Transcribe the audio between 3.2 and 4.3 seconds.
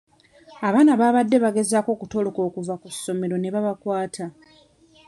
ne babakwata.